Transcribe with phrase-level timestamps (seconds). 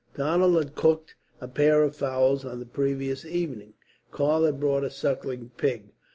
[0.15, 3.75] Donald had cooked a pair of fowls on the previous evening.
[4.09, 5.91] Karl had bought a sucking pig.